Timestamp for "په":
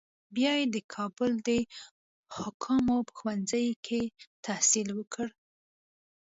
3.07-3.13